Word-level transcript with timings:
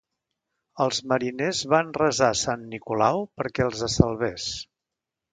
Els 0.85 1.01
mariners 1.09 1.59
van 1.73 1.91
resar 1.97 2.29
a 2.35 2.37
Sant 2.39 2.63
Nicolau 2.71 3.21
perquè 3.41 3.67
els 3.67 3.83
salvés. 3.97 4.49